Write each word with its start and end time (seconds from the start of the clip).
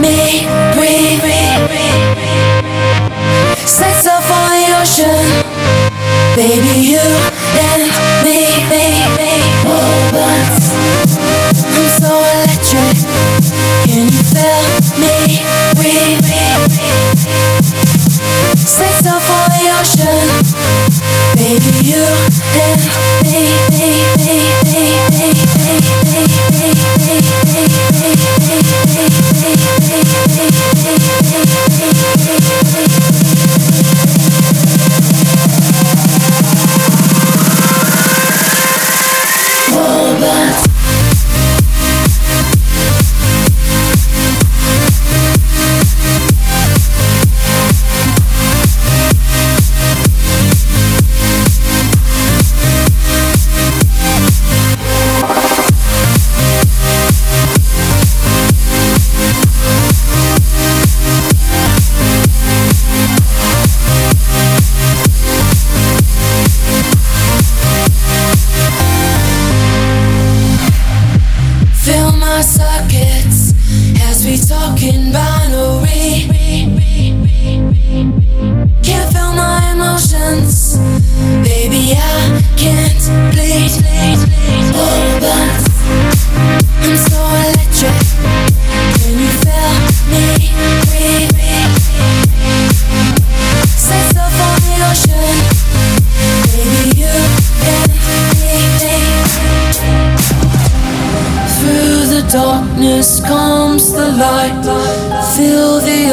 me 0.00 0.57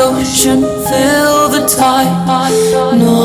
ocean, 0.06 0.62
feel 0.62 1.50
the 1.50 1.66
tide. 1.68 2.06
No 2.94 3.25